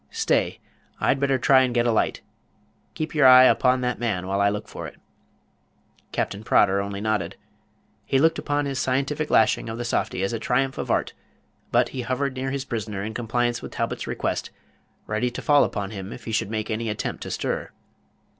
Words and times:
Stay, 0.09 0.59
I'd 0.99 1.19
better 1.19 1.37
try 1.37 1.61
and 1.61 1.75
get 1.75 1.85
a 1.85 1.91
light. 1.91 2.21
Keep 2.95 3.13
your 3.13 3.27
eye 3.27 3.43
upon 3.43 3.81
that 3.81 3.99
man 3.99 4.25
while 4.25 4.41
I 4.41 4.49
look 4.49 4.67
for 4.67 4.87
it." 4.87 4.99
Captain 6.11 6.43
Prodder 6.43 6.81
only 6.83 6.99
nodded. 7.01 7.35
He 8.03 8.17
looked 8.17 8.39
upon 8.39 8.65
his 8.65 8.79
scientific 8.79 9.29
lashing 9.29 9.69
of 9.69 9.77
the 9.77 9.85
softy 9.85 10.23
as 10.23 10.31
the 10.31 10.39
triumph 10.39 10.79
of 10.79 10.89
art; 10.89 11.13
but 11.71 11.89
he 11.89 12.01
hovered 12.01 12.33
near 12.35 12.49
his 12.49 12.65
prisoner 12.65 13.03
in 13.03 13.13
compliance 13.13 13.61
with 13.61 13.73
Talbot's 13.73 14.07
request, 14.07 14.49
ready 15.05 15.29
to 15.29 15.39
fall 15.39 15.63
upon 15.63 15.91
him 15.91 16.11
if 16.11 16.25
he 16.25 16.31
should 16.31 16.49
make 16.49 16.71
any 16.71 16.89
attempt 16.89 17.21
to 17.21 17.29
stir. 17.29 17.69